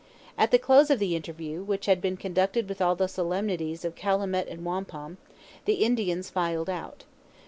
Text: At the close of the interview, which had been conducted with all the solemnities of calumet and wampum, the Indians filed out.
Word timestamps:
At 0.35 0.49
the 0.49 0.57
close 0.57 0.89
of 0.89 0.97
the 0.97 1.15
interview, 1.15 1.61
which 1.61 1.85
had 1.85 2.01
been 2.01 2.17
conducted 2.17 2.67
with 2.67 2.81
all 2.81 2.95
the 2.95 3.07
solemnities 3.07 3.85
of 3.85 3.93
calumet 3.93 4.47
and 4.47 4.65
wampum, 4.65 5.19
the 5.65 5.75
Indians 5.85 6.27
filed 6.31 6.71
out. 6.71 7.03